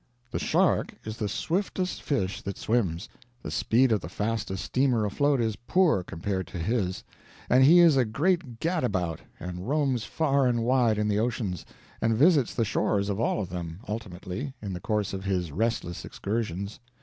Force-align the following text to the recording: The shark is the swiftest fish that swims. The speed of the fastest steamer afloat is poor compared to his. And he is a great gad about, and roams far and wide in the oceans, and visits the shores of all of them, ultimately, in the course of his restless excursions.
The 0.31 0.39
shark 0.39 0.95
is 1.05 1.17
the 1.17 1.29
swiftest 1.29 2.01
fish 2.01 2.41
that 2.41 2.57
swims. 2.57 3.07
The 3.43 3.51
speed 3.51 3.91
of 3.91 4.01
the 4.01 4.09
fastest 4.09 4.65
steamer 4.65 5.05
afloat 5.05 5.39
is 5.39 5.55
poor 5.57 6.03
compared 6.03 6.47
to 6.47 6.57
his. 6.57 7.03
And 7.51 7.63
he 7.63 7.81
is 7.81 7.97
a 7.97 8.03
great 8.03 8.59
gad 8.59 8.83
about, 8.83 9.19
and 9.39 9.69
roams 9.69 10.03
far 10.03 10.47
and 10.47 10.63
wide 10.63 10.97
in 10.97 11.07
the 11.07 11.19
oceans, 11.19 11.67
and 12.01 12.17
visits 12.17 12.55
the 12.55 12.65
shores 12.65 13.09
of 13.09 13.19
all 13.19 13.39
of 13.41 13.49
them, 13.49 13.79
ultimately, 13.87 14.55
in 14.59 14.73
the 14.73 14.79
course 14.81 15.13
of 15.13 15.23
his 15.25 15.51
restless 15.51 16.03
excursions. 16.03 16.79